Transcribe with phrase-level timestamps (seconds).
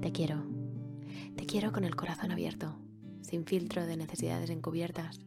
[0.00, 0.44] Te quiero.
[1.36, 2.78] Te quiero con el corazón abierto,
[3.20, 5.20] sin filtro de necesidades encubiertas.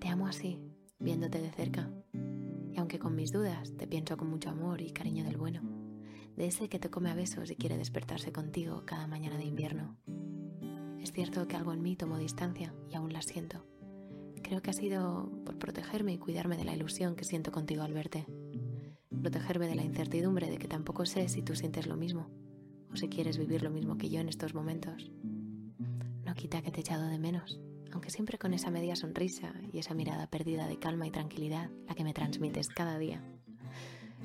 [0.00, 0.58] Te amo así,
[0.98, 1.90] viéndote de cerca.
[2.72, 5.62] Y aunque con mis dudas, te pienso con mucho amor y cariño del bueno,
[6.36, 9.96] de ese que te come a besos y quiere despertarse contigo cada mañana de invierno.
[11.00, 13.64] Es cierto que algo en mí tomó distancia y aún la siento.
[14.42, 17.92] Creo que ha sido por protegerme y cuidarme de la ilusión que siento contigo al
[17.92, 18.26] verte.
[19.26, 22.30] Protegerme de la incertidumbre de que tampoco sé si tú sientes lo mismo
[22.92, 25.10] o si quieres vivir lo mismo que yo en estos momentos.
[26.24, 27.58] No quita que te he echado de menos
[27.90, 31.96] aunque siempre con esa media sonrisa y esa mirada perdida de calma y tranquilidad, la
[31.96, 33.20] que me transmites cada día.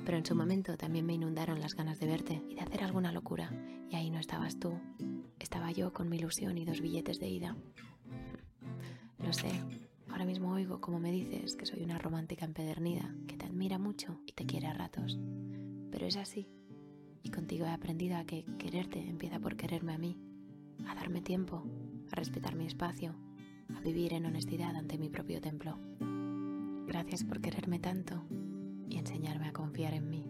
[0.04, 3.10] Pero en su momento también me inundaron las ganas de verte y de hacer alguna
[3.10, 3.50] locura,
[3.90, 4.78] y ahí no estabas tú,
[5.40, 7.56] estaba yo con mi ilusión y dos billetes de ida.
[9.18, 9.50] Lo sé,
[10.10, 14.20] ahora mismo oigo como me dices que soy una romántica empedernida, que te admira mucho
[15.92, 16.48] pero es así.
[17.22, 20.18] Y contigo he aprendido a que quererte empieza por quererme a mí,
[20.88, 21.62] a darme tiempo,
[22.10, 23.14] a respetar mi espacio,
[23.76, 25.78] a vivir en honestidad ante mi propio templo.
[26.88, 28.24] Gracias por quererme tanto
[28.88, 30.26] y enseñarme a confiar en mí.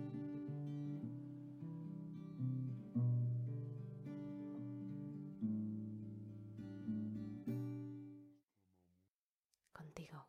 [9.73, 10.27] Contigo.